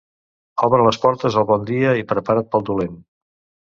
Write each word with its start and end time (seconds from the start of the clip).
Obre 0.67 0.87
les 0.87 0.99
portes 1.03 1.39
al 1.43 1.47
bon 1.53 1.69
dia 1.71 1.95
i 2.03 2.09
prepara't 2.15 2.53
pel 2.53 2.71
dolent. 2.75 3.03